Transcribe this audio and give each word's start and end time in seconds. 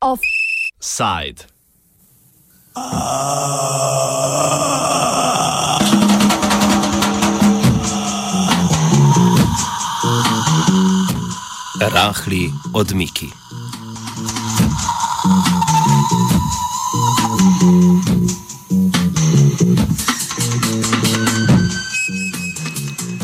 Offside. 0.00 1.46
Rahli 11.80 12.52
odmiki. 12.72 13.45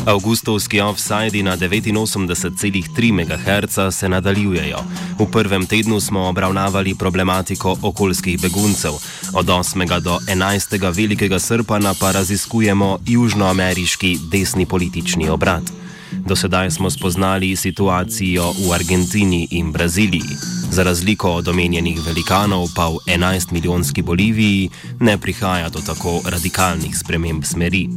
Augustovski 0.05 0.81
offside 0.81 1.43
na 1.43 1.57
89,3 1.57 3.11
MHz 3.13 3.95
se 3.95 4.09
nadaljujejo. 4.09 4.77
V 5.19 5.31
prvem 5.31 5.65
tednu 5.65 5.99
smo 5.99 6.27
obravnavali 6.29 6.95
problematiko 6.95 7.77
okoljskih 7.81 8.41
beguncev, 8.41 8.91
od 9.33 9.45
8. 9.45 9.99
do 9.99 10.19
11. 10.27 10.95
velikega 10.95 11.39
srpana 11.39 11.93
pa 11.99 12.11
raziskujemo 12.11 12.99
južnoameriški 13.07 14.19
desni 14.31 14.65
politični 14.65 15.29
obrat. 15.29 15.63
Do 16.11 16.35
sedaj 16.35 16.71
smo 16.71 16.89
spoznali 16.89 17.55
situacijo 17.55 18.51
v 18.51 18.73
Argentini 18.73 19.47
in 19.51 19.71
Braziliji. 19.71 20.62
Za 20.73 20.83
razliko 20.83 21.31
od 21.31 21.47
omenjenih 21.47 21.99
velikanov, 22.05 22.67
pa 22.75 22.87
v 22.89 22.97
11-milijonski 23.05 24.01
Boliviji 24.01 24.69
ne 24.99 25.17
prihaja 25.17 25.69
do 25.69 25.79
tako 25.85 26.21
radikalnih 26.25 26.97
sprememb 26.97 27.43
smeri. 27.45 27.89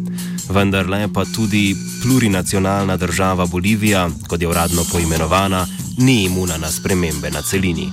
Vendar 0.48 0.88
le 0.88 1.08
pa 1.08 1.24
tudi 1.24 1.76
plurinacionalna 2.02 2.96
država 2.96 3.46
Bolivija, 3.46 4.10
kot 4.28 4.42
je 4.42 4.48
uradno 4.48 4.84
poimenovana, 4.92 5.66
ni 5.98 6.24
imuna 6.24 6.56
na 6.56 6.68
spremembe 6.70 7.30
na 7.30 7.42
celini. 7.42 7.88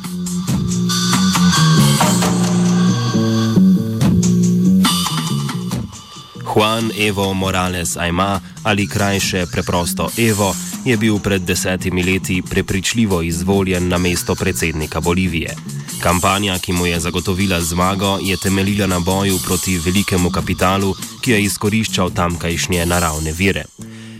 Juan 6.53 6.91
Evo 6.99 7.34
Morales 7.34 7.97
Aima 7.97 8.41
ali 8.63 8.87
krajše 8.87 9.45
preprosto 9.51 10.09
Evo 10.18 10.55
je 10.85 10.98
bil 10.98 11.20
pred 11.20 11.41
desetimi 11.41 12.03
leti 12.03 12.41
prepričljivo 12.49 13.21
izvoljen 13.21 13.87
na 13.87 13.98
mesto 13.98 14.35
predsednika 14.35 14.99
Bolivije. 14.99 15.55
Kampanja, 16.01 16.59
ki 16.59 16.73
mu 16.73 16.85
je 16.85 16.99
zagotovila 16.99 17.62
zmago, 17.62 18.20
je 18.21 18.37
temeljila 18.37 18.87
na 18.87 18.99
boju 18.99 19.40
proti 19.45 19.77
velikemu 19.77 20.29
kapitalu, 20.29 20.95
ki 21.21 21.31
je 21.31 21.43
izkoriščal 21.43 22.09
tamkajšnje 22.09 22.85
naravne 22.85 23.31
vire. 23.31 23.65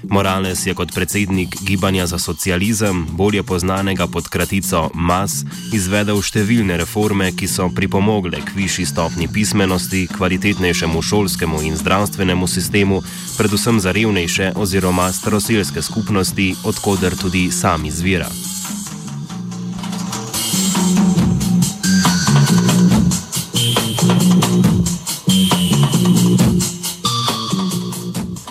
Morales 0.10 0.66
je 0.66 0.74
kot 0.74 0.94
predsednik 0.96 1.56
Gibanja 1.62 2.08
za 2.08 2.20
socializem, 2.20 3.08
bolje 3.12 3.44
znanega 3.60 4.08
pod 4.08 4.28
kratico 4.30 4.90
MAS, 4.94 5.44
izvedel 5.74 6.22
številne 6.22 6.78
reforme, 6.78 7.32
ki 7.32 7.48
so 7.48 7.70
pripomogle 7.76 8.42
k 8.42 8.56
višji 8.56 8.86
stopni 8.86 9.28
pismenosti, 9.28 10.08
kvalitetnejšemu 10.08 11.02
šolskemu 11.02 11.62
in 11.62 11.78
zdravstvenemu 11.78 12.48
sistemu, 12.48 13.02
predvsem 13.38 13.80
za 13.80 13.92
revnejše 13.92 14.54
oziroma 14.56 15.12
staroseljske 15.14 15.82
skupnosti, 15.82 16.56
odkuder 16.64 17.16
tudi 17.18 17.52
sam 17.52 17.86
izvira. 17.86 18.53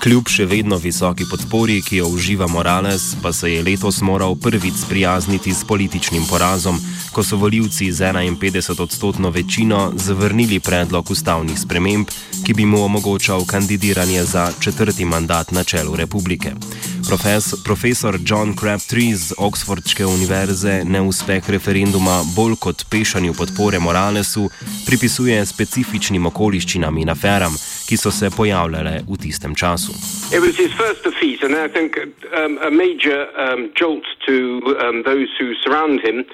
Kljub 0.03 0.27
še 0.27 0.49
vedno 0.51 0.81
visoki 0.83 1.23
podpori, 1.31 1.77
ki 1.87 2.01
jo 2.01 2.09
uživa 2.11 2.49
Morales, 2.51 3.13
pa 3.23 3.31
se 3.31 3.53
je 3.53 3.61
letos 3.63 4.01
moral 4.03 4.35
prvič 4.35 4.81
sprijazniti 4.81 5.55
s 5.55 5.63
političnim 5.63 6.25
porazom, 6.27 6.81
ko 7.15 7.23
so 7.23 7.39
voljivci 7.39 7.93
z 7.95 8.11
51-odstotno 8.11 9.31
večino 9.31 9.93
zavrnili 9.95 10.59
predlog 10.59 11.11
ustavnih 11.11 11.61
sprememb, 11.61 12.11
ki 12.43 12.55
bi 12.55 12.67
mu 12.67 12.83
omogočal 12.83 13.47
kandidiranje 13.47 14.25
za 14.25 14.51
četrti 14.61 15.05
mandat 15.05 15.53
na 15.53 15.63
čelu 15.65 15.95
republike. 15.97 16.57
Profes, 17.13 17.63
profesor 17.65 18.15
John 18.29 18.55
Crabtree 18.61 19.13
z 19.15 19.35
Oxfordske 19.39 20.05
univerze 20.07 20.81
neuspeh 20.95 21.45
referenduma 21.55 22.15
bolj 22.37 22.55
kot 22.65 22.79
pešanju 22.93 23.33
podpore 23.41 23.79
Moralesu 23.87 24.47
pripisuje 24.89 25.37
specifičnim 25.53 26.25
okoliščinam 26.31 26.97
in 27.03 27.13
aferam, 27.13 27.53
ki 27.89 27.99
so 28.01 28.11
se 28.19 28.31
pojavljale 28.37 28.95
v 29.11 29.19
tistem 29.25 29.53
času. 29.53 29.93
Defeat, 31.05 31.45
and 31.45 31.53
I 31.53 31.69
think 31.69 32.01
um, 32.01 32.57
a 32.69 32.71
major 32.71 33.29
um, 33.37 33.69
jolt 33.77 34.09
to 34.25 34.37
um, 34.81 35.05
those 35.05 35.29
who 35.37 35.53
surround 35.61 36.01
him. 36.01 36.25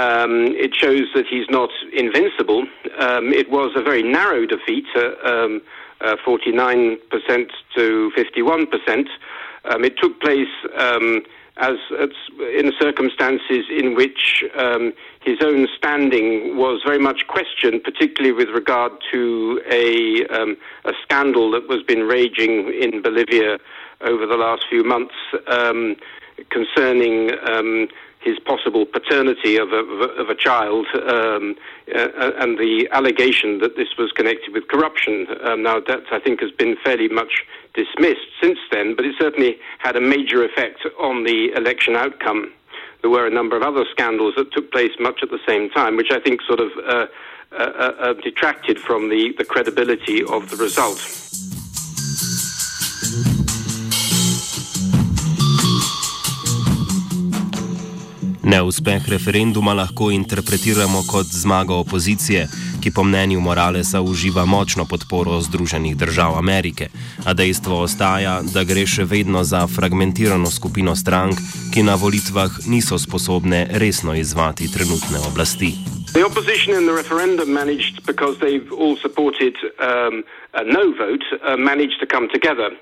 Um, 0.00 0.56
it 0.56 0.72
shows 0.82 1.12
that 1.12 1.26
he's 1.28 1.48
not 1.52 1.70
invincible. 1.92 2.64
Um, 3.04 3.36
it 3.36 3.48
was 3.52 3.76
a 3.76 3.82
very 3.84 4.02
narrow 4.02 4.46
defeat, 4.46 4.88
uh, 4.96 5.12
um, 5.28 5.60
uh, 6.00 6.16
49% 6.24 6.96
to 7.76 7.84
51%. 8.16 9.08
Um, 9.68 9.84
it 9.84 9.98
took 9.98 10.20
place 10.20 10.48
um, 10.76 11.22
as, 11.58 11.76
as, 11.98 12.10
in 12.38 12.72
circumstances 12.78 13.64
in 13.70 13.94
which 13.94 14.44
um, 14.58 14.92
his 15.20 15.38
own 15.42 15.66
standing 15.76 16.56
was 16.56 16.82
very 16.84 16.98
much 16.98 17.26
questioned, 17.26 17.82
particularly 17.82 18.32
with 18.32 18.48
regard 18.54 18.92
to 19.12 19.60
a, 19.70 20.26
um, 20.26 20.56
a 20.84 20.92
scandal 21.02 21.50
that 21.52 21.68
was 21.68 21.82
been 21.82 22.02
raging 22.02 22.72
in 22.72 23.02
Bolivia 23.02 23.58
over 24.02 24.26
the 24.26 24.36
last 24.36 24.66
few 24.68 24.84
months 24.84 25.14
um, 25.48 25.96
concerning 26.50 27.32
um, 27.48 27.88
his 28.26 28.38
possible 28.40 28.84
paternity 28.84 29.56
of 29.56 29.72
a, 29.72 29.82
of 30.22 30.28
a 30.28 30.34
child 30.34 30.86
um, 30.94 31.54
uh, 31.94 32.32
and 32.42 32.58
the 32.58 32.88
allegation 32.90 33.60
that 33.60 33.76
this 33.76 33.86
was 33.96 34.10
connected 34.10 34.52
with 34.52 34.66
corruption. 34.66 35.26
Um, 35.44 35.62
now, 35.62 35.78
that 35.78 36.02
I 36.10 36.18
think 36.18 36.40
has 36.40 36.50
been 36.50 36.76
fairly 36.84 37.08
much 37.08 37.44
dismissed 37.74 38.26
since 38.42 38.58
then, 38.72 38.96
but 38.96 39.04
it 39.04 39.14
certainly 39.18 39.58
had 39.78 39.94
a 39.94 40.00
major 40.00 40.44
effect 40.44 40.80
on 40.98 41.22
the 41.22 41.52
election 41.52 41.94
outcome. 41.94 42.52
There 43.02 43.10
were 43.10 43.28
a 43.28 43.30
number 43.30 43.56
of 43.56 43.62
other 43.62 43.84
scandals 43.92 44.34
that 44.36 44.52
took 44.52 44.72
place 44.72 44.92
much 44.98 45.20
at 45.22 45.30
the 45.30 45.38
same 45.46 45.70
time, 45.70 45.96
which 45.96 46.10
I 46.10 46.18
think 46.18 46.42
sort 46.42 46.58
of 46.58 46.70
uh, 46.84 47.06
uh, 47.52 47.56
uh 47.56 48.12
detracted 48.14 48.80
from 48.80 49.08
the, 49.08 49.32
the 49.38 49.44
credibility 49.44 50.24
of 50.24 50.50
the 50.50 50.56
result. 50.56 50.98
Neuspeh 58.56 59.04
referenduma 59.08 59.72
lahko 59.74 60.10
interpretiramo 60.10 61.02
kot 61.12 61.26
zmago 61.26 61.74
opozicije, 61.76 62.46
ki 62.82 62.90
po 62.94 63.02
mnenju 63.04 63.40
Moralesa 63.40 64.00
uživa 64.00 64.44
močno 64.44 64.86
podporo 64.90 65.40
Združenih 65.40 65.96
držav 65.96 66.38
Amerike, 66.38 66.88
a 67.26 67.34
dejstvo 67.34 67.82
ostaja, 67.84 68.40
da 68.54 68.64
gre 68.64 68.86
še 68.86 69.04
vedno 69.04 69.44
za 69.44 69.66
fragmentirano 69.66 70.48
skupino 70.50 70.96
strank, 70.96 71.36
ki 71.74 71.84
na 71.84 72.00
volitvah 72.00 72.56
niso 72.72 72.96
sposobne 72.98 73.60
resno 73.82 74.16
izvati 74.16 74.72
trenutne 74.72 75.20
oblasti. 75.28 75.74
The 76.16 76.24
opposition 76.24 76.72
in 76.80 76.88
the 76.88 76.96
referendum 76.96 77.52
managed, 77.52 78.06
because 78.06 78.40
they've 78.40 78.72
all 78.72 78.96
supported 78.96 79.54
um, 79.84 80.24
a 80.56 80.64
no 80.64 80.96
vote, 80.96 81.26
uh, 81.44 81.60
managed 81.60 82.00
to 82.00 82.06
come 82.08 82.26
together. 82.32 82.72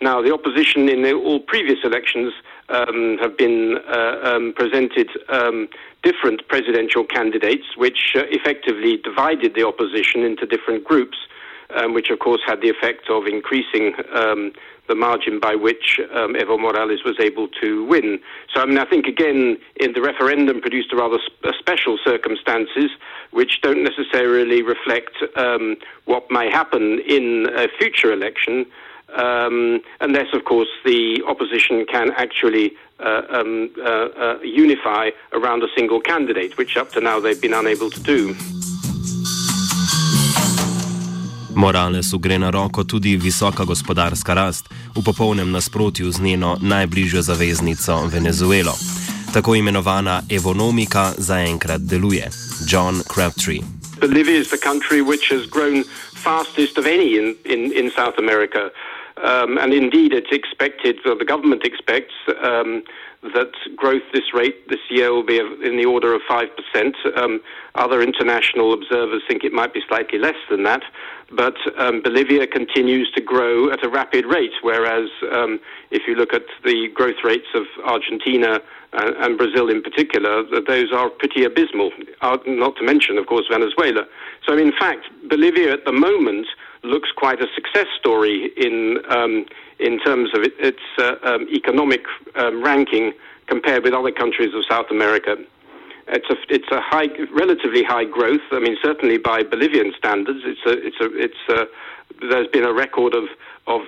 Now, 0.00 0.22
the 0.22 0.32
opposition 0.38 0.88
in 0.88 1.02
the, 1.02 1.12
all 1.14 1.40
previous 1.40 1.82
elections 1.82 2.30
um, 2.68 3.18
have 3.20 3.36
been 3.36 3.78
uh, 3.88 4.20
um, 4.22 4.52
presented 4.56 5.08
um, 5.28 5.68
different 6.02 6.46
presidential 6.48 7.04
candidates, 7.04 7.76
which 7.76 8.14
uh, 8.14 8.22
effectively 8.30 8.96
divided 8.96 9.54
the 9.54 9.66
opposition 9.66 10.22
into 10.22 10.46
different 10.46 10.84
groups, 10.84 11.18
um, 11.76 11.94
which 11.94 12.10
of 12.10 12.18
course 12.18 12.40
had 12.46 12.60
the 12.60 12.68
effect 12.68 13.08
of 13.10 13.26
increasing 13.26 13.94
um, 14.14 14.52
the 14.86 14.94
margin 14.94 15.40
by 15.40 15.54
which 15.54 15.98
um, 16.14 16.34
Evo 16.34 16.60
Morales 16.60 17.04
was 17.04 17.16
able 17.18 17.48
to 17.48 17.84
win. 17.86 18.20
So, 18.54 18.60
I 18.60 18.66
mean, 18.66 18.76
I 18.76 18.84
think 18.84 19.06
again, 19.06 19.56
in 19.76 19.94
the 19.94 20.02
referendum 20.02 20.60
produced 20.60 20.92
a 20.92 20.96
rather 20.96 21.18
sp- 21.24 21.56
special 21.58 21.98
circumstances 22.04 22.90
which 23.30 23.62
don't 23.62 23.82
necessarily 23.82 24.62
reflect 24.62 25.16
what 26.04 26.30
may 26.30 26.50
happen 26.50 27.00
in 27.08 27.46
a 27.56 27.66
future 27.78 28.12
election 28.12 28.66
um, 29.16 29.80
unless, 30.00 30.32
of 30.32 30.44
course, 30.44 30.68
the 30.84 31.22
opposition 31.26 31.86
can 31.86 32.12
actually 32.16 32.72
uh, 33.00 33.22
um, 33.30 33.70
uh, 33.78 34.08
uh, 34.24 34.38
unify 34.42 35.10
around 35.32 35.62
a 35.62 35.68
single 35.76 36.00
candidate, 36.00 36.56
which 36.56 36.76
up 36.76 36.90
to 36.90 37.00
now 37.00 37.20
they've 37.20 37.40
been 37.40 37.54
unable 37.54 37.90
to 37.90 38.00
do. 38.00 38.34
Moralesu 41.54 42.18
gre 42.18 42.38
na 42.38 42.50
roko 42.50 42.84
tudi 42.84 43.16
visoka 43.16 43.64
gospodarska 43.64 44.34
rast, 44.34 44.66
v 44.96 45.04
popolnem 45.04 45.50
nasprotju 45.50 46.10
z 46.10 46.20
njeno 46.20 46.56
najbližjo 46.60 47.22
zaveznico 47.22 48.06
Venezuelo. 48.06 48.72
Tako 49.34 49.54
imenovana 49.54 50.22
evonomika 50.30 51.12
zaenkrat 51.18 51.80
deluje. 51.80 52.30
John 52.70 53.02
Crabtree. 53.14 53.60
Bolivia 54.00 54.40
is 54.40 54.48
the 54.48 54.58
country 54.58 55.02
which 55.02 55.30
has 55.30 55.46
grown 55.46 55.84
fastest 56.14 56.78
of 56.78 56.86
any 56.86 57.16
in, 57.18 57.36
in, 57.44 57.72
in 57.72 57.90
South 57.90 58.18
America. 58.18 58.70
Um, 59.22 59.58
and 59.58 59.72
indeed, 59.72 60.12
it's 60.12 60.32
expected, 60.32 60.96
or 61.06 61.14
the 61.14 61.24
government 61.24 61.64
expects, 61.64 62.14
um, 62.42 62.82
that 63.32 63.52
growth 63.74 64.02
this 64.12 64.34
rate 64.34 64.68
this 64.68 64.80
year 64.90 65.12
will 65.12 65.24
be 65.24 65.38
in 65.38 65.76
the 65.78 65.86
order 65.86 66.14
of 66.14 66.20
5%. 66.28 66.48
Um, 67.16 67.40
other 67.74 68.02
international 68.02 68.74
observers 68.74 69.22
think 69.26 69.44
it 69.44 69.52
might 69.52 69.72
be 69.72 69.80
slightly 69.88 70.18
less 70.18 70.36
than 70.50 70.64
that. 70.64 70.82
But 71.30 71.56
um, 71.78 72.02
Bolivia 72.02 72.46
continues 72.46 73.10
to 73.12 73.22
grow 73.22 73.70
at 73.70 73.82
a 73.82 73.88
rapid 73.88 74.26
rate, 74.26 74.52
whereas 74.62 75.08
um, 75.32 75.58
if 75.90 76.02
you 76.06 76.14
look 76.14 76.34
at 76.34 76.44
the 76.64 76.88
growth 76.94 77.24
rates 77.24 77.48
of 77.54 77.64
Argentina 77.84 78.60
uh, 78.92 79.12
and 79.18 79.38
Brazil 79.38 79.70
in 79.70 79.82
particular, 79.82 80.44
those 80.60 80.92
are 80.92 81.08
pretty 81.08 81.44
abysmal, 81.44 81.92
uh, 82.20 82.36
not 82.46 82.76
to 82.76 82.84
mention, 82.84 83.16
of 83.16 83.26
course, 83.26 83.46
Venezuela. 83.50 84.04
So, 84.46 84.56
in 84.58 84.72
fact, 84.78 85.06
Bolivia 85.28 85.72
at 85.72 85.86
the 85.86 85.92
moment 85.92 86.46
looks 86.84 87.10
quite 87.16 87.40
a 87.40 87.46
success 87.54 87.86
story 87.98 88.52
in 88.56 88.98
um, 89.08 89.46
in 89.78 89.98
terms 90.00 90.30
of 90.34 90.42
it, 90.42 90.52
its 90.58 90.82
uh, 90.98 91.16
um, 91.22 91.48
economic 91.50 92.04
um, 92.36 92.62
ranking 92.62 93.12
compared 93.46 93.84
with 93.84 93.92
other 93.92 94.12
countries 94.12 94.54
of 94.54 94.64
South 94.68 94.90
America. 94.90 95.36
It's 96.08 96.28
a 96.30 96.36
it's 96.48 96.70
a 96.70 96.80
high, 96.80 97.08
relatively 97.32 97.82
high 97.82 98.04
growth. 98.04 98.42
I 98.52 98.60
mean, 98.60 98.76
certainly 98.82 99.18
by 99.18 99.42
Bolivian 99.42 99.92
standards, 99.96 100.40
it's 100.44 100.60
a 100.66 100.86
it's 100.86 101.00
a 101.00 101.08
it's 101.16 101.48
a, 101.48 102.26
there's 102.28 102.48
been 102.48 102.64
a 102.64 102.72
record 102.72 103.14
of 103.14 103.24
of 103.66 103.82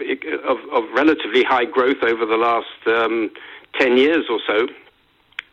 of, 0.48 0.58
of 0.72 0.84
relatively 0.94 1.44
high 1.44 1.66
growth 1.66 2.02
over 2.02 2.24
the 2.24 2.36
last 2.36 2.80
um, 2.86 3.30
ten 3.78 3.96
years 3.98 4.24
or 4.30 4.40
so, 4.46 4.66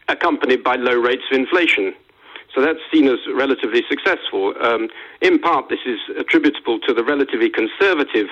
accompanied 0.07 0.63
by 0.63 0.75
low 0.75 0.95
rates 0.95 1.23
of 1.31 1.37
inflation. 1.37 1.93
So 2.53 2.61
that's 2.61 2.79
seen 2.91 3.07
as 3.07 3.19
relatively 3.33 3.81
successful. 3.89 4.53
Um, 4.61 4.89
in 5.21 5.39
part, 5.39 5.69
this 5.69 5.79
is 5.85 5.99
attributable 6.17 6.79
to 6.81 6.93
the 6.93 7.03
relatively 7.03 7.49
conservative 7.49 8.27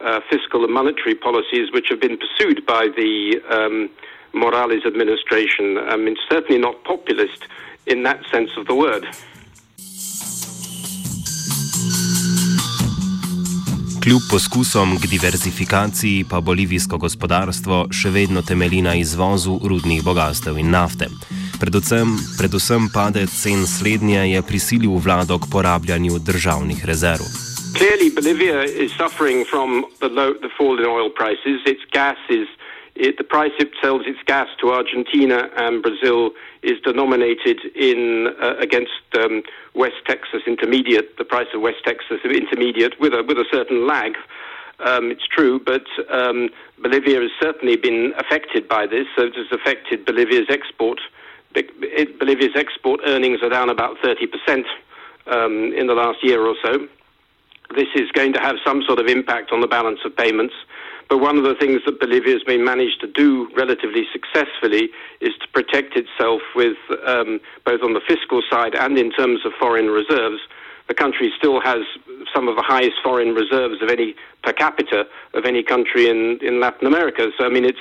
uh, 0.00 0.20
fiscal 0.30 0.64
and 0.64 0.72
monetary 0.72 1.14
policies 1.14 1.72
which 1.72 1.88
have 1.88 2.00
been 2.00 2.16
pursued 2.16 2.64
by 2.66 2.88
the 2.96 3.40
um, 3.50 3.90
Morales 4.32 4.84
administration. 4.86 5.78
I 5.78 5.96
mean, 5.96 6.16
certainly 6.28 6.60
not 6.60 6.84
populist 6.84 7.46
in 7.86 8.02
that 8.04 8.20
sense 8.30 8.50
of 8.56 8.66
the 8.66 8.74
word. 8.74 9.06
Kljub 14.04 14.22
poskusom 14.30 14.98
k 15.00 15.08
diverzifikaciji 15.08 16.24
pa 16.30 16.40
bolivijsko 16.44 16.98
gospodarstvo 17.00 17.86
še 17.88 18.10
vedno 18.12 18.42
temelji 18.44 18.82
na 18.84 18.92
izvozu 19.00 19.56
rudnih 19.64 20.02
bogastev 20.04 20.58
in 20.60 20.68
nafte. 20.74 21.08
Predvsem, 21.60 22.18
predvsem 22.38 22.82
padec 22.90 23.30
cen 23.30 23.62
slednje 23.66 24.34
je 24.34 24.40
prisilil 24.42 24.94
vlado 24.98 25.38
k 25.38 25.46
porabljanju 25.52 26.18
državnih 26.18 26.80
rezerv. 26.86 27.26
Clearly, 27.78 28.10
Bolivia 28.10 28.62
is 28.62 28.90
suffering 28.94 29.46
from 29.46 29.84
the, 30.00 30.08
low, 30.08 30.34
the 30.44 30.50
fall 30.56 30.78
in 30.78 30.86
oil 30.86 31.10
prices. 31.10 31.58
Its 31.66 31.82
gas 31.90 32.18
is 32.28 32.46
it, 32.94 33.18
the 33.18 33.24
price 33.24 33.54
it 33.58 33.70
sells 33.82 34.02
its 34.06 34.22
gas 34.26 34.48
to 34.60 34.72
Argentina 34.72 35.50
and 35.56 35.82
Brazil 35.82 36.30
is 36.62 36.78
denominated 36.84 37.58
in 37.74 38.32
uh, 38.40 38.54
against 38.60 39.02
um, 39.18 39.42
West 39.74 40.00
Texas 40.06 40.42
Intermediate, 40.46 41.18
the 41.18 41.24
price 41.24 41.50
of 41.54 41.60
West 41.60 41.82
Texas 41.84 42.20
Intermediate, 42.24 42.98
with 43.00 43.12
a 43.12 43.22
with 43.26 43.38
a 43.38 43.46
certain 43.50 43.86
lag. 43.86 44.12
Um, 44.78 45.10
it's 45.10 45.26
true, 45.26 45.60
but 45.64 45.86
um, 46.10 46.48
Bolivia 46.82 47.20
has 47.20 47.30
certainly 47.40 47.76
been 47.76 48.12
affected 48.18 48.68
by 48.68 48.86
this. 48.86 49.06
So 49.16 49.22
it 49.24 49.34
has 49.36 49.50
affected 49.52 50.04
Bolivia's 50.04 50.46
export 50.48 51.00
Bolivia's 51.54 52.56
export 52.56 53.00
earnings 53.06 53.40
are 53.42 53.48
down 53.48 53.70
about 53.70 53.96
30% 53.98 54.64
um, 55.26 55.72
in 55.76 55.86
the 55.86 55.94
last 55.94 56.18
year 56.22 56.44
or 56.44 56.54
so. 56.62 56.88
This 57.74 57.88
is 57.94 58.10
going 58.12 58.32
to 58.34 58.40
have 58.40 58.56
some 58.64 58.82
sort 58.82 58.98
of 58.98 59.06
impact 59.06 59.52
on 59.52 59.60
the 59.60 59.66
balance 59.66 60.00
of 60.04 60.16
payments. 60.16 60.54
But 61.08 61.18
one 61.18 61.36
of 61.36 61.44
the 61.44 61.54
things 61.54 61.80
that 61.86 62.00
Bolivia 62.00 62.32
has 62.32 62.42
been 62.42 62.64
managed 62.64 63.00
to 63.00 63.06
do 63.06 63.48
relatively 63.56 64.04
successfully 64.12 64.90
is 65.20 65.32
to 65.40 65.48
protect 65.52 65.96
itself 65.96 66.40
with 66.54 66.76
um, 67.06 67.40
both 67.64 67.82
on 67.82 67.92
the 67.92 68.00
fiscal 68.06 68.42
side 68.50 68.74
and 68.74 68.98
in 68.98 69.12
terms 69.12 69.40
of 69.44 69.52
foreign 69.60 69.88
reserves. 69.88 70.40
The 70.88 70.94
country 70.94 71.32
still 71.38 71.60
has 71.60 71.84
some 72.34 72.48
of 72.48 72.56
the 72.56 72.62
highest 72.62 72.96
foreign 73.02 73.34
reserves 73.34 73.82
of 73.82 73.88
any 73.88 74.14
per 74.42 74.52
capita 74.52 75.04
of 75.34 75.44
any 75.44 75.62
country 75.62 76.08
in, 76.08 76.38
in 76.42 76.60
Latin 76.60 76.86
America. 76.86 77.30
So 77.38 77.46
I 77.46 77.48
mean, 77.48 77.64
it's 77.64 77.78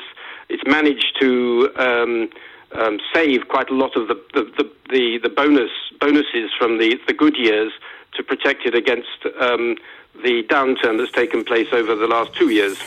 it's 0.50 0.64
managed 0.66 1.18
to 1.20 1.70
um, 1.78 2.30
um, 2.76 3.00
save 3.14 3.48
quite 3.48 3.70
a 3.70 3.76
lot 3.76 3.96
of 3.96 4.08
the 4.08 4.16
the, 4.34 4.70
the, 4.90 5.20
the, 5.24 5.30
bonus 5.30 5.72
bonuses 6.00 6.52
from 6.58 6.78
the, 6.78 7.00
the 7.08 7.14
good 7.14 7.38
years 7.38 7.72
to 8.16 8.24
protect 8.24 8.66
it 8.66 8.76
against 8.76 9.26
um, 9.40 9.76
the 10.24 10.44
downturn 10.44 10.98
that's 10.98 11.12
taken 11.12 11.44
place 11.44 11.68
over 11.72 11.96
the 11.96 12.08
last 12.08 12.32
two 12.36 12.50
years. 12.50 12.78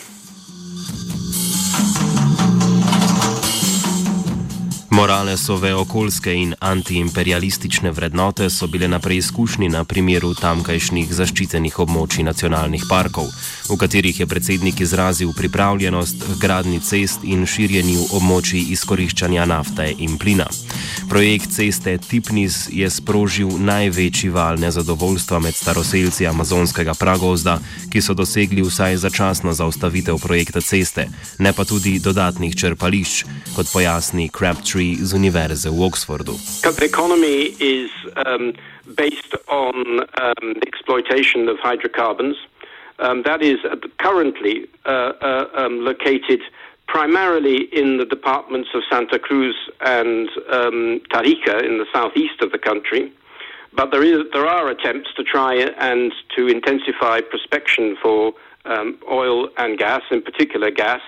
Moralesove 4.96 5.74
okoljske 5.74 6.34
in 6.34 6.54
antiimperialistične 6.60 7.90
vrednote 7.90 8.50
so 8.50 8.66
bile 8.66 8.88
na 8.88 8.98
preizkušnji 8.98 9.68
na 9.68 9.84
primeru 9.84 10.30
tamkajšnjih 10.34 11.12
zaščitenih 11.12 11.76
območij 11.84 12.24
nacionalnih 12.24 12.86
parkov, 12.88 13.28
v 13.68 13.76
katerih 13.76 14.20
je 14.20 14.26
predsednik 14.26 14.80
izrazil 14.80 15.34
pripravljenost 15.36 16.24
gradni 16.40 16.80
cest 16.80 17.26
in 17.28 17.44
širjenju 17.46 18.06
območij 18.16 18.72
izkoriščanja 18.72 19.44
nafte 19.44 19.90
in 19.98 20.16
plina. 20.18 20.46
Projekt 21.10 21.52
ceste 21.52 21.98
Tipnis 21.98 22.56
je 22.72 22.88
sprožil 22.90 23.52
največji 23.58 24.32
val 24.32 24.56
nezadovoljstva 24.58 25.42
med 25.44 25.54
staroseljci 25.54 26.26
amazonskega 26.26 26.94
pragozda, 26.94 27.58
ki 27.92 28.00
so 28.00 28.16
dosegli 28.16 28.64
vsaj 28.64 28.96
začasno 29.04 29.52
zaustavitev 29.52 30.18
projekta 30.24 30.64
ceste, 30.64 31.08
ne 31.38 31.52
pa 31.52 31.68
tudi 31.68 31.98
dodatnih 32.00 32.56
črpališč, 32.56 33.24
kot 33.54 33.68
pojasni 33.72 34.30
Crabtree 34.38 34.85
z 34.94 35.16
Univerze 35.16 35.66
is 37.60 37.90
um, 38.24 38.52
based 38.94 39.34
on 39.48 40.00
um, 40.22 40.54
the 40.60 40.66
exploitation 40.66 41.48
of 41.48 41.58
hydrocarbons. 41.58 42.36
Um, 42.98 43.22
that 43.24 43.42
is 43.42 43.58
currently 43.98 44.66
uh, 44.86 45.12
uh, 45.20 45.48
um, 45.54 45.84
located 45.84 46.40
primarily 46.86 47.64
in 47.72 47.98
the 47.98 48.04
departments 48.04 48.70
of 48.74 48.82
Santa 48.90 49.18
Cruz 49.18 49.56
and 49.80 50.28
um, 50.50 51.00
in 51.64 51.78
the 51.78 51.86
southeast 51.92 52.40
of 52.40 52.52
the 52.52 52.58
country. 52.58 53.12
But 53.74 53.90
there, 53.90 54.02
is, 54.02 54.24
there 54.32 54.46
are 54.46 54.68
attempts 54.68 55.12
to 55.16 55.22
try 55.22 55.54
and 55.54 56.12
to 56.36 56.46
intensify 56.46 57.20
prospection 57.20 57.96
for 58.00 58.32
um, 58.64 58.98
oil 59.10 59.48
and 59.58 59.78
gas, 59.78 60.02
in 60.10 60.22
particular 60.22 60.70
gas, 60.70 61.02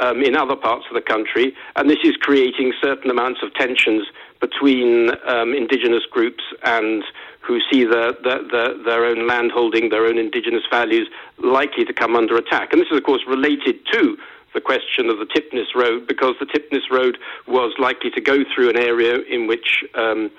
um, 0.00 0.22
in 0.22 0.36
other 0.36 0.56
parts 0.56 0.86
of 0.90 0.94
the 0.94 1.00
country, 1.00 1.54
and 1.76 1.88
this 1.88 1.98
is 2.02 2.16
creating 2.16 2.72
certain 2.82 3.10
amounts 3.10 3.40
of 3.42 3.54
tensions 3.54 4.06
between 4.40 5.10
um, 5.26 5.54
indigenous 5.54 6.04
groups 6.10 6.42
and 6.64 7.04
who 7.40 7.58
see 7.70 7.84
the, 7.84 8.16
the, 8.22 8.48
the, 8.50 8.82
their 8.84 9.04
own 9.04 9.26
landholding, 9.26 9.90
their 9.90 10.06
own 10.06 10.18
indigenous 10.18 10.62
values 10.70 11.08
likely 11.38 11.84
to 11.84 11.92
come 11.92 12.16
under 12.16 12.36
attack. 12.36 12.72
And 12.72 12.80
this 12.80 12.88
is, 12.90 12.96
of 12.96 13.04
course, 13.04 13.22
related 13.28 13.76
to 13.92 14.16
the 14.54 14.60
question 14.60 15.08
of 15.08 15.18
the 15.18 15.26
Tipnis 15.26 15.74
Road 15.74 16.06
because 16.08 16.34
the 16.40 16.46
Tipnis 16.46 16.90
Road 16.90 17.18
was 17.46 17.72
likely 17.78 18.10
to 18.10 18.20
go 18.20 18.44
through 18.54 18.70
an 18.70 18.78
area 18.78 19.18
in 19.28 19.46
which 19.46 19.84
um, 19.94 20.30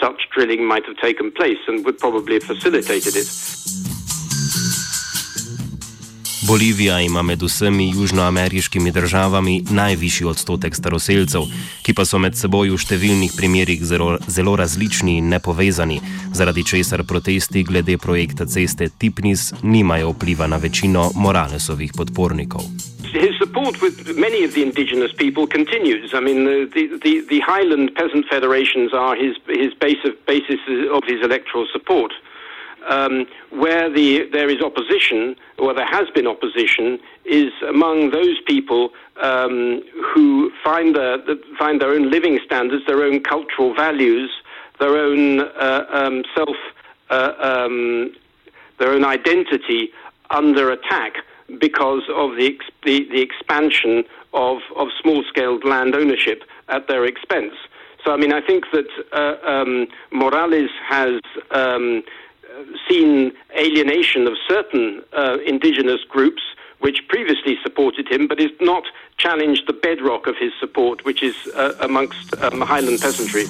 such 0.00 0.28
drilling 0.34 0.64
might 0.64 0.84
have 0.86 0.96
taken 0.96 1.30
place 1.30 1.58
and 1.68 1.84
would 1.84 1.98
probably 1.98 2.34
have 2.34 2.44
facilitated 2.44 3.14
it. 3.16 3.89
Bolivija 6.50 7.00
ima 7.00 7.22
med 7.22 7.42
vsemi 7.42 7.92
južnoameriškimi 7.94 8.90
državami 8.90 9.62
najvišji 9.70 10.26
odstotek 10.26 10.74
staroseljcev, 10.74 11.42
ki 11.82 11.94
pa 11.94 12.04
so 12.04 12.18
med 12.18 12.34
seboj 12.34 12.72
v 12.74 12.78
številnih 12.84 13.36
primerjih 13.38 13.84
zelo, 13.86 14.16
zelo 14.26 14.56
različni 14.58 15.14
in 15.20 15.28
nepovezani, 15.30 16.00
zaradi 16.34 16.64
česar 16.66 17.04
protesti 17.06 17.62
glede 17.68 17.94
projekta 18.02 18.48
ceste 18.50 18.88
Tipnis 18.98 19.52
nimajo 19.62 20.10
vpliva 20.16 20.48
na 20.50 20.58
večino 20.58 21.04
Moralesovih 21.14 21.94
podpornikov. 21.94 22.66
His 23.14 23.38
support 23.38 23.78
with 23.78 24.18
many 24.18 24.42
of 24.42 24.50
the 24.58 24.66
indigenous 24.66 25.14
people 25.22 25.46
continues. 25.46 26.10
I 26.18 26.20
mean, 26.26 26.50
the, 26.74 26.84
the, 27.04 27.22
the 27.30 27.40
Highland 27.46 27.94
Peasant 27.94 28.26
Federations 28.26 28.90
are 28.90 29.14
his, 29.14 29.38
his 29.46 29.70
base 29.78 30.02
of, 30.02 30.18
basis 30.26 30.58
of 30.90 31.06
his 31.06 31.22
electoral 31.22 31.70
support. 31.70 32.10
Um, 32.88 33.26
where 33.50 33.90
the, 33.90 34.28
there 34.32 34.48
is 34.48 34.60
opposition, 34.62 35.36
or 35.58 35.74
there 35.74 35.86
has 35.86 36.08
been 36.10 36.26
opposition, 36.26 36.98
is 37.24 37.52
among 37.68 38.10
those 38.10 38.40
people 38.46 38.90
um, 39.20 39.82
who 40.12 40.50
find 40.64 40.96
their, 40.96 41.18
find 41.58 41.80
their 41.80 41.90
own 41.90 42.10
living 42.10 42.38
standards, 42.44 42.84
their 42.86 43.02
own 43.02 43.22
cultural 43.22 43.74
values, 43.74 44.30
their 44.78 44.96
own 44.96 45.40
uh, 45.40 45.84
um, 45.92 46.24
self, 46.34 46.56
uh, 47.10 47.32
um, 47.38 48.14
their 48.78 48.92
own 48.92 49.04
identity 49.04 49.90
under 50.30 50.70
attack 50.70 51.14
because 51.60 52.02
of 52.14 52.36
the, 52.36 52.58
the, 52.84 53.06
the 53.10 53.20
expansion 53.20 54.04
of, 54.32 54.58
of 54.76 54.88
small-scale 55.02 55.58
land 55.60 55.94
ownership 55.94 56.44
at 56.68 56.86
their 56.86 57.04
expense. 57.04 57.54
So, 58.04 58.12
I 58.12 58.16
mean, 58.16 58.32
I 58.32 58.40
think 58.40 58.64
that 58.72 58.86
uh, 59.12 59.46
um, 59.46 59.86
Morales 60.10 60.70
has 60.88 61.20
um, 61.50 62.02
seen 62.88 63.32
alienation 63.56 64.26
of 64.26 64.34
certain 64.48 65.02
uh, 65.12 65.38
indigenous 65.46 66.00
groups 66.08 66.42
which 66.80 67.06
previously 67.08 67.58
supported 67.62 68.08
him, 68.08 68.26
but 68.26 68.38
has 68.40 68.50
not 68.60 68.84
challenged 69.18 69.66
the 69.66 69.72
bedrock 69.72 70.26
of 70.26 70.36
his 70.36 70.52
support, 70.58 71.04
which 71.04 71.22
is 71.22 71.36
uh, 71.54 71.74
amongst 71.82 72.34
um, 72.42 72.60
Highland 72.62 73.00
peasantry. 73.00 73.44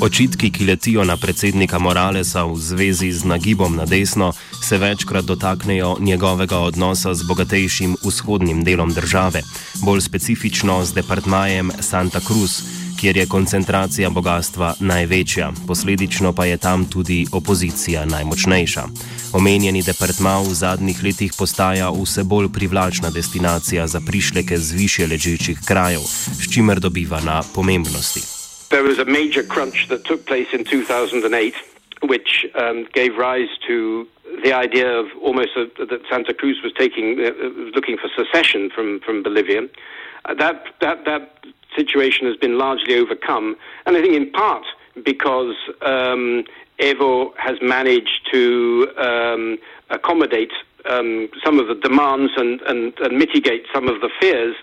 Očitki, 0.00 0.50
ki 0.50 0.64
letijo 0.64 1.04
na 1.04 1.16
predsednika 1.16 1.78
Moralesa 1.78 2.44
v 2.44 2.58
zvezi 2.58 3.12
z 3.12 3.24
nagibom 3.24 3.76
na 3.76 3.86
desno, 3.86 4.32
se 4.62 4.78
večkrat 4.78 5.24
dotaknejo 5.24 5.96
njegovega 6.00 6.58
odnosa 6.58 7.14
z 7.14 7.22
bogatejšim 7.28 7.96
vzhodnim 8.04 8.64
delom 8.64 8.92
države, 8.92 9.42
bolj 9.84 10.00
specifično 10.00 10.84
z 10.84 10.94
departmajem 10.94 11.70
Santa 11.80 12.20
Cruz, 12.20 12.83
kjer 13.00 13.16
je 13.16 13.26
koncentracija 13.26 14.10
bogatstva 14.10 14.74
največja, 14.80 15.52
posledično 15.66 16.32
pa 16.32 16.44
je 16.44 16.56
tam 16.58 16.84
tudi 16.90 17.26
opozicija 17.32 18.04
najmočnejša. 18.04 18.84
Omenjeni 19.32 19.82
departma 19.82 20.38
v 20.38 20.54
zadnjih 20.54 21.02
letih 21.04 21.32
postaja 21.38 21.90
vse 21.90 22.24
bolj 22.24 22.48
privlačna 22.52 23.10
destinacija 23.10 23.86
za 23.86 24.00
prišleke 24.06 24.58
z 24.58 24.72
više 24.72 25.06
ležečih 25.06 25.58
krajev, 25.66 26.00
s 26.40 26.54
čimer 26.54 26.80
dobiva 26.80 27.20
na 27.20 27.42
pomembnosti. 27.54 28.34
there 28.74 28.82
was 28.82 28.98
a 28.98 29.04
major 29.04 29.44
crunch 29.44 29.86
that 29.88 30.04
took 30.04 30.26
place 30.26 30.48
in 30.52 30.64
2008, 30.64 31.54
which 32.02 32.44
um, 32.56 32.86
gave 32.92 33.16
rise 33.16 33.48
to 33.68 34.06
the 34.42 34.52
idea 34.52 34.88
of 34.88 35.06
almost 35.22 35.50
a, 35.56 35.66
that 35.78 36.00
Santa 36.10 36.34
Cruz 36.34 36.58
was 36.64 36.72
taking, 36.76 37.20
uh, 37.20 37.28
uh, 37.28 37.48
looking 37.76 37.96
for 37.96 38.08
secession 38.16 38.70
from 38.74 39.00
from 39.00 39.22
Bolivia. 39.22 39.62
Uh, 40.24 40.34
that 40.34 40.64
that 40.80 41.04
that 41.04 41.22
situation 41.76 42.26
has 42.26 42.36
been 42.36 42.58
largely 42.58 42.96
overcome, 42.96 43.56
and 43.86 43.96
I 43.96 44.02
think 44.02 44.14
in 44.14 44.30
part 44.32 44.64
because 45.04 45.54
um, 45.82 46.44
Evo 46.78 47.32
has 47.36 47.58
managed 47.60 48.28
to 48.32 48.88
um, 48.96 49.58
accommodate 49.90 50.52
um, 50.88 51.28
some 51.44 51.58
of 51.58 51.66
the 51.66 51.74
demands 51.74 52.32
and, 52.36 52.60
and, 52.62 52.92
and 53.00 53.18
mitigate 53.18 53.64
some 53.72 53.88
of 53.88 54.00
the 54.00 54.10
fears 54.20 54.54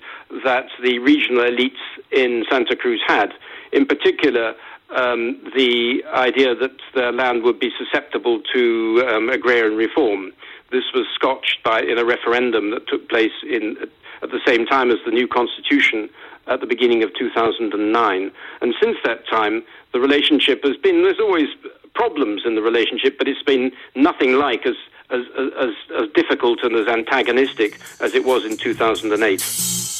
that 0.46 0.68
the 0.82 1.00
regional 1.00 1.44
elites 1.44 1.82
in 2.12 2.46
Santa 2.50 2.76
Cruz 2.76 3.02
had 3.08 3.34
in 3.72 3.86
particular, 3.86 4.54
um, 4.96 5.40
the 5.56 6.04
idea 6.14 6.56
that 6.56 6.76
the 6.94 7.12
land 7.12 7.44
would 7.44 7.60
be 7.60 7.72
susceptible 7.78 8.42
to 8.54 9.06
um, 9.08 9.30
agrarian 9.30 9.78
reform. 9.78 10.32
This 10.72 10.84
was 10.94 11.06
scotched 11.16 11.60
by 11.64 11.82
in 11.82 11.98
a 11.98 12.06
referendum 12.06 12.72
that 12.72 12.88
took 12.88 13.10
place 13.10 13.32
in 13.50 13.78
at 14.22 14.32
the 14.32 14.40
same 14.46 14.66
time 14.66 14.92
as 14.92 14.98
the 15.06 15.12
new 15.12 15.28
constitution 15.28 16.10
at 16.48 16.60
the 16.60 16.68
beginning 16.68 17.04
of 17.04 17.14
2009. 17.16 18.32
And 18.62 18.74
since 18.82 18.98
that 19.04 19.28
time, 19.28 19.64
the 19.94 20.00
relationship 20.00 20.64
has 20.64 20.78
been 20.78 21.04
there's 21.04 21.20
always 21.20 21.48
problems 21.94 22.44
in 22.46 22.56
the 22.56 22.62
relationship, 22.62 23.18
but 23.18 23.28
it's 23.28 23.44
been 23.44 23.72
nothing 23.96 24.34
like 24.34 24.66
as 24.66 24.76
as, 25.10 25.26
as, 25.60 25.74
as 26.00 26.08
difficult 26.16 26.60
and 26.64 26.74
as 26.76 26.88
antagonistic 26.88 27.80
as 28.00 28.14
it 28.14 28.24
was 28.24 28.46
in 28.46 28.56
2008. 28.56 29.91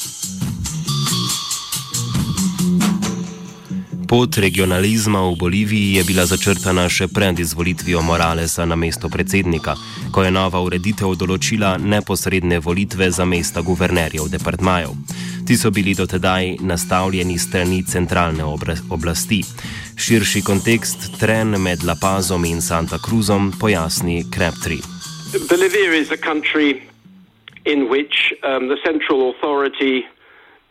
Pot 4.12 4.36
regionalizma 4.36 5.24
v 5.24 5.36
Boliviji 5.40 5.94
je 5.96 6.02
bila 6.04 6.26
začrtana 6.28 6.82
še 6.92 7.06
pred 7.08 7.38
izvolitvijo 7.40 8.02
Moralesa 8.04 8.66
na 8.68 8.76
mesto 8.76 9.08
predsednika, 9.08 9.72
ko 10.12 10.20
je 10.20 10.28
nova 10.28 10.60
ureditev 10.60 11.14
določila 11.16 11.78
neposredne 11.80 12.58
volitve 12.60 13.08
za 13.08 13.24
mesta 13.24 13.62
guvernerjev 13.64 14.28
departmajev. 14.28 14.92
Ti 15.48 15.56
so 15.56 15.72
bili 15.72 15.94
dotedaj 15.96 16.58
nastavljeni 16.60 17.38
strani 17.40 17.80
centralne 17.88 18.44
oblasti. 18.92 19.40
Širši 19.96 20.44
kontekst 20.44 21.16
tren 21.16 21.56
med 21.56 21.80
La 21.88 21.96
Pazom 21.96 22.44
in 22.44 22.60
Santa 22.60 23.00
Cruzom 23.00 23.48
pojasni 23.56 24.26
Kreptri. 24.28 24.82
Bolivija 25.48 25.88
je 25.88 26.04
država, 26.04 26.68
in 27.64 27.88
kateri 27.88 28.76
centralna 28.84 29.32
authority 29.32 30.04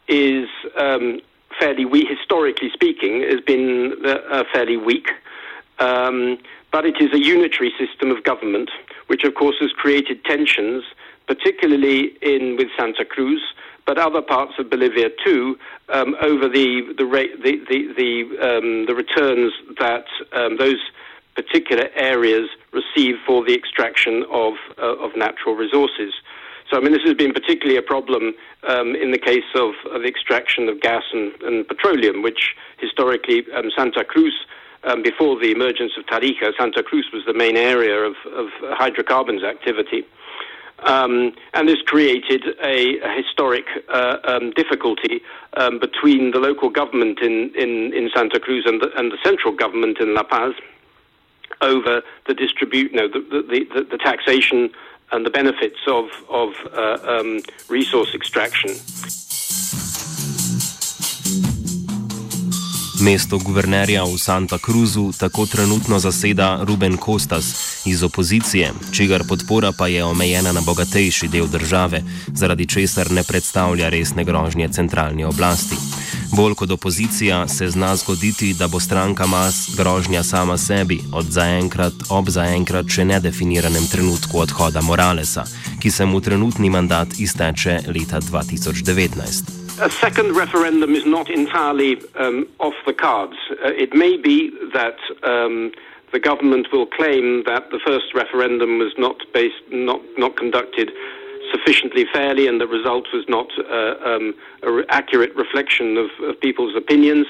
is 0.06 0.46
um, 0.78 1.18
fairly 1.62 1.86
weak, 1.86 2.08
historically 2.10 2.72
speaking, 2.74 3.22
has 3.22 3.40
been 3.42 3.94
uh, 4.04 4.44
fairly 4.52 4.78
weak. 4.78 5.10
Um, 5.78 6.40
but 6.72 6.86
it 6.86 6.96
is 7.00 7.14
a 7.14 7.20
unitary 7.20 7.72
system 7.78 8.10
of 8.10 8.24
government, 8.24 8.72
which 9.08 9.24
of 9.24 9.36
course 9.36 9.58
has 9.60 9.72
created 9.72 10.24
tensions, 10.26 10.84
particularly 11.28 12.18
in 12.22 12.56
with 12.58 12.70
Santa 12.78 13.06
Cruz, 13.06 13.44
but 13.86 13.98
other 13.98 14.22
parts 14.22 14.54
of 14.58 14.70
Bolivia 14.70 15.10
too, 15.24 15.58
um, 15.90 16.16
over 16.22 16.48
the 16.48 16.94
the, 16.98 17.06
the 17.44 17.54
the 17.70 17.80
the, 18.00 18.12
um, 18.48 18.86
the 18.88 18.96
returns 18.96 19.54
that 19.80 20.06
um, 20.34 20.58
those 20.58 20.82
particular 21.36 21.90
areas 21.96 22.50
receive 22.72 23.16
for 23.26 23.44
the 23.44 23.54
extraction 23.54 24.26
of 24.32 24.54
uh, 24.78 24.96
of 25.06 25.16
natural 25.16 25.56
resources. 25.56 26.14
So, 26.72 26.78
I 26.78 26.80
mean, 26.80 26.94
this 26.94 27.04
has 27.04 27.16
been 27.16 27.34
particularly 27.34 27.78
a 27.78 27.82
problem 27.82 28.34
um, 28.64 28.96
in 28.96 29.12
the 29.12 29.18
case 29.18 29.44
of, 29.56 29.74
of, 29.92 30.04
the 30.04 30.08
extraction 30.08 30.70
of 30.70 30.80
gas 30.80 31.04
and, 31.12 31.34
and 31.42 31.68
petroleum, 31.68 32.22
which 32.22 32.56
historically 32.80 33.44
um, 33.54 33.70
Santa 33.76 34.06
Cruz, 34.06 34.46
um, 34.86 35.04
before 35.04 35.38
the 35.38 35.52
emergence 35.52 35.92
of 35.98 36.06
Tarija, 36.06 36.54
Santa 36.58 36.82
Cruz 36.82 37.10
was 37.12 37.24
the 37.26 37.34
main 37.34 37.58
area 37.58 37.98
of, 37.98 38.16
of 38.34 38.48
hydrocarbons 38.62 39.44
activity. 39.44 40.06
Um, 40.84 41.34
and 41.54 41.68
this 41.68 41.82
created 41.86 42.42
a, 42.64 43.00
a 43.00 43.22
historic 43.22 43.66
uh, 43.90 44.18
um, 44.24 44.52
difficulty 44.52 45.22
um, 45.58 45.78
between 45.78 46.32
the 46.32 46.40
local 46.40 46.70
government 46.70 47.20
in, 47.20 47.52
in, 47.54 47.94
in 47.94 48.10
Santa 48.16 48.40
Cruz 48.40 48.64
and 48.66 48.82
the, 48.82 48.90
and 48.98 49.12
the 49.12 49.18
central 49.26 49.54
government 49.54 50.00
in 50.00 50.16
La 50.16 50.24
Paz 50.24 50.54
over 51.60 52.02
the 52.28 52.34
distribute, 52.34 52.94
no, 52.94 53.10
the, 53.10 53.20
the, 53.20 53.66
the, 53.76 53.84
the 53.92 53.98
taxation 53.98 54.72
and 55.12 55.26
the 55.26 55.30
benefits 55.30 55.82
of, 55.88 56.06
of 56.30 56.50
uh, 56.74 56.98
um, 57.14 57.42
resource 57.70 58.16
extraction. 58.16 58.72
Mesto 63.02 63.42
guvernerja 63.42 64.04
v 64.06 64.18
Santa 64.18 64.58
Cruzu 64.58 65.10
tako 65.20 65.46
trenutno 65.46 66.00
zaseda 66.00 66.62
Ruben 66.64 66.98
Kostas 66.98 67.82
iz 67.86 68.04
opozicije, 68.04 68.72
čigar 68.94 69.24
podpora 69.30 69.72
pa 69.78 69.88
je 69.88 70.04
omejena 70.04 70.52
na 70.52 70.62
bogatejši 70.62 71.28
del 71.28 71.48
države, 71.48 72.04
zaradi 72.34 72.68
česar 72.68 73.12
ne 73.12 73.24
predstavlja 73.24 73.90
resne 73.90 74.24
grožnje 74.24 74.70
centralni 74.70 75.26
oblasti. 75.26 75.91
Bolj 76.38 76.54
kot 76.56 76.72
opozicija 76.72 77.48
se 77.48 77.68
zna 77.68 77.96
zgoditi, 77.96 78.54
da 78.60 78.68
bo 78.68 78.80
stranka 78.80 79.26
mas 79.28 79.56
grožnja 79.78 80.24
sama 80.24 80.58
sebi 80.58 80.98
od 81.14 81.26
zaenkrat 81.26 81.94
ob 82.18 82.30
zaenkrat 82.30 82.88
še 82.96 83.04
nedefiniranem 83.06 83.86
trenutku 83.92 84.40
odhoda 84.40 84.82
Moralesa, 84.82 85.44
ki 85.82 85.92
se 85.92 86.06
mu 86.06 86.22
trenutni 86.22 86.70
mandat 86.70 87.20
izteče 87.20 87.74
leta 87.96 88.24
2019. 88.32 89.52
A 89.88 89.90
second 89.90 90.32
referendum 90.44 90.96
is 90.96 91.06
not 91.06 91.28
entirely 91.30 92.00
um, 92.16 92.48
off 92.60 92.78
the 92.88 92.94
cards. 92.94 93.38
Uh, 93.52 93.76
it 93.84 93.92
may 93.94 94.16
be 94.16 94.38
that 94.72 95.00
um, 95.28 95.72
the 96.14 96.20
government 96.30 96.72
will 96.72 96.88
claim 96.98 97.44
that 97.44 97.64
the 97.76 97.80
first 97.88 98.16
referendum 98.16 98.80
was 98.80 98.94
not 98.98 99.18
based, 99.34 99.64
not, 99.72 100.00
not 100.18 100.38
conducted 100.38 100.92
sufficiently 101.52 102.06
fairly, 102.14 102.48
and 102.48 102.60
the 102.60 102.68
result 102.68 103.08
was 103.14 103.26
not 103.28 103.48
uh, 103.60 103.96
um, 104.04 104.34
an 104.64 104.86
accurate 104.90 105.36
reflection 105.36 105.98
of, 105.98 106.10
of, 106.24 106.40
people's 106.40 106.76
opinions. 106.76 107.28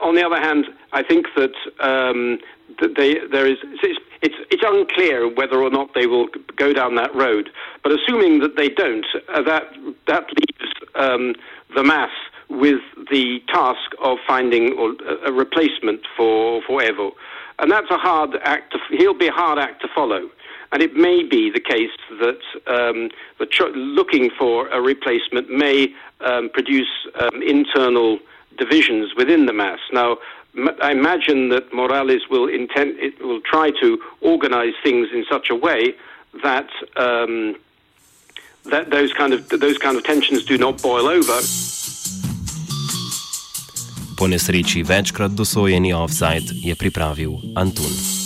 On 0.00 0.14
the 0.14 0.24
other 0.24 0.40
hand, 0.40 0.66
I 0.92 1.02
think 1.02 1.26
that, 1.36 1.54
um, 1.80 2.38
that 2.80 2.96
they, 2.96 3.18
there 3.30 3.46
is 3.46 3.58
it's, 3.62 4.00
it's, 4.22 4.34
it's, 4.50 4.62
unclear 4.66 5.28
whether 5.32 5.62
or 5.62 5.70
not 5.70 5.94
they 5.94 6.06
will 6.06 6.28
go 6.56 6.72
down 6.72 6.94
that 6.96 7.14
road. 7.14 7.50
But 7.82 7.92
assuming 7.92 8.40
that 8.40 8.56
they 8.56 8.68
don't, 8.68 9.06
uh, 9.28 9.42
that 9.42 9.64
that 10.06 10.26
leaves 10.28 10.72
um, 10.94 11.34
the 11.74 11.82
mass 11.82 12.10
with 12.48 12.80
the 13.10 13.40
task 13.48 13.92
of 14.02 14.18
finding 14.26 14.96
a 15.26 15.32
replacement 15.32 16.00
for 16.16 16.62
for 16.66 16.80
Evo, 16.80 17.12
and 17.58 17.70
that's 17.70 17.90
a 17.90 17.98
hard 17.98 18.30
act. 18.42 18.72
To, 18.72 18.78
he'll 18.96 19.18
be 19.18 19.28
a 19.28 19.32
hard 19.32 19.58
act 19.58 19.82
to 19.82 19.88
follow. 19.94 20.28
And 20.72 20.82
it 20.82 20.96
may 20.96 21.22
be 21.22 21.50
the 21.50 21.60
case 21.60 21.90
that 22.18 22.40
um, 22.66 23.10
looking 23.74 24.30
for 24.38 24.68
a 24.68 24.80
replacement 24.80 25.50
may 25.50 25.94
um, 26.20 26.48
produce 26.48 26.88
um, 27.20 27.42
internal 27.42 28.18
divisions 28.58 29.14
within 29.16 29.46
the 29.46 29.52
mass. 29.52 29.80
Now, 29.92 30.16
I 30.82 30.92
imagine 30.92 31.48
that 31.50 31.72
Morales 31.72 32.28
will 32.30 32.48
intend 32.48 32.98
it 32.98 33.20
will 33.24 33.40
try 33.40 33.70
to 33.80 33.98
organize 34.20 34.74
things 34.82 35.08
in 35.12 35.24
such 35.30 35.48
a 35.50 35.54
way 35.54 35.94
that 36.42 36.68
um, 36.96 37.56
that 38.64 38.90
those 38.90 39.12
kind 39.12 39.32
of 39.32 39.48
those 39.48 39.78
kind 39.78 39.96
of 39.96 40.04
tensions 40.04 40.44
do 40.44 40.58
not 40.58 40.82
boil 40.82 41.06
over. 41.08 41.40
Po 44.16 44.28
nesreči 44.28 44.82
večkrat 44.82 45.32
dosojeni 45.32 45.92
offside 45.92 46.46
je 46.62 46.74
pripravil 46.76 47.32
Antun. 47.56 48.21